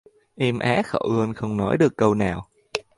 [0.35, 2.49] Em á khẩu luôn không nói được câu nào